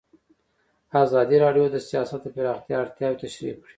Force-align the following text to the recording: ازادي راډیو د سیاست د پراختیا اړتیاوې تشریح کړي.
ازادي 1.03 1.37
راډیو 1.43 1.65
د 1.71 1.77
سیاست 1.89 2.19
د 2.23 2.27
پراختیا 2.35 2.75
اړتیاوې 2.83 3.19
تشریح 3.23 3.53
کړي. 3.59 3.69